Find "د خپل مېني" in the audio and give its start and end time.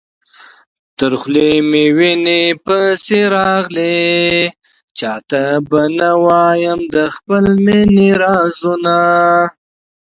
6.95-8.09